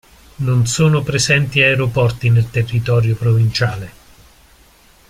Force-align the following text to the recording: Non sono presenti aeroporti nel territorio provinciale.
Non 0.37 0.65
sono 0.65 1.03
presenti 1.03 1.61
aeroporti 1.61 2.31
nel 2.31 2.49
territorio 2.49 3.15
provinciale. 3.15 3.91